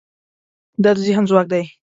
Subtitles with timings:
[0.83, 1.63] دا د ذهن ځواک دی.